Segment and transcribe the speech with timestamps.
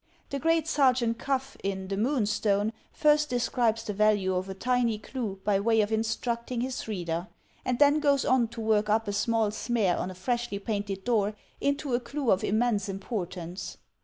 [0.31, 5.39] The great Sergeant Cuff, in "The Moonstone," first describes the value of a tiny clue
[5.43, 7.27] by way of instructing his reader;
[7.63, 11.35] and then goes on to work up a small smear on a freshly painted door
[11.59, 13.77] into a clue of immense importance.